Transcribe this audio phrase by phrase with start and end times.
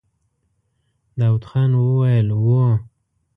[1.19, 2.51] داوود خان وويل: هو!